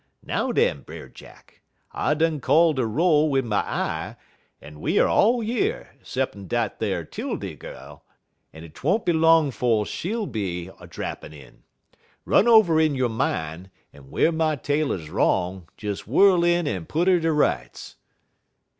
Now 0.23 0.51
den, 0.51 0.81
Brer 0.81 1.09
Jack, 1.09 1.61
I 1.91 2.15
done 2.15 2.39
call 2.39 2.73
de 2.73 2.87
roll 2.87 3.29
wid 3.29 3.45
my 3.45 3.57
eye, 3.59 4.15
en 4.59 4.79
we 4.81 4.97
er 4.99 5.07
all 5.07 5.43
yer 5.43 5.89
'ceppin' 6.01 6.47
dat 6.47 6.81
ar 6.81 7.03
'Tildy 7.05 7.55
gal, 7.55 8.03
en 8.51 8.63
't 8.63 8.81
won't 8.83 9.05
be 9.05 9.13
long 9.13 9.51
'fo' 9.51 9.83
she'll 9.83 10.25
be 10.25 10.71
a 10.79 10.87
drappin' 10.87 11.33
in. 11.33 11.61
Run 12.25 12.47
over 12.47 12.79
in 12.81 12.95
yo' 12.95 13.09
min', 13.09 13.69
en 13.93 14.09
whar 14.09 14.31
my 14.31 14.55
tale 14.55 14.91
'uz 14.91 15.07
wrong, 15.11 15.69
des 15.77 15.97
whirl 16.07 16.43
in 16.43 16.67
en 16.67 16.87
put 16.87 17.07
'er 17.07 17.19
ter 17.21 17.31
rights." 17.31 17.97